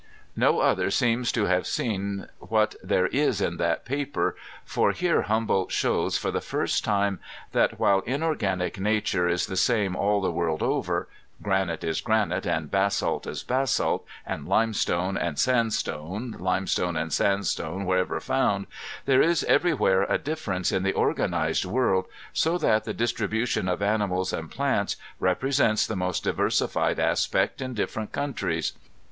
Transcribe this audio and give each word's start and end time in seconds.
No 0.35 0.61
other 0.61 0.89
seems 0.89 1.31
to 1.33 1.45
have 1.45 1.67
seen 1.67 2.27
what 2.39 2.73
there 2.81 3.05
is 3.05 3.39
in 3.39 3.57
that 3.57 3.85
paper, 3.85 4.35
for 4.65 4.93
there 4.93 5.21
Humboldt 5.21 5.71
shows, 5.71 6.17
for 6.17 6.31
the 6.31 6.41
first 6.41 6.83
time, 6.83 7.19
that 7.51 7.79
while 7.79 7.99
inorganic 8.07 8.79
nature 8.79 9.29
is 9.29 9.45
the 9.45 9.55
same 9.55 9.95
all 9.95 10.19
the 10.19 10.31
world 10.31 10.63
over, 10.63 11.03
ŌĆö 11.39 11.43
granite 11.43 11.83
is 11.83 12.01
granite, 12.01 12.47
and 12.47 12.71
basalt 12.71 13.27
is 13.27 13.43
basalt, 13.43 14.03
and 14.25 14.47
limestone 14.47 15.17
and 15.17 15.37
sandstone, 15.37 16.35
limestone 16.39 16.95
and 16.97 17.13
sandstone 17.13 17.85
wherever 17.85 18.19
found, 18.19 18.65
ŌĆö 18.65 18.71
there 19.05 19.21
is 19.21 19.43
everywhere 19.43 20.05
a 20.09 20.17
difference 20.17 20.71
in 20.71 20.81
the 20.81 20.93
organized 20.93 21.63
world, 21.65 22.07
so 22.33 22.57
that 22.57 22.85
the 22.85 22.93
dis 22.95 23.13
tribution 23.13 23.71
of 23.71 23.83
animals 23.83 24.33
and 24.33 24.49
plants 24.49 24.95
represents 25.19 25.85
the 25.85 25.95
most 25.95 26.23
diversified 26.23 26.99
aspects 26.99 27.61
in 27.61 27.75
different 27.75 28.11
countries. 28.11 28.73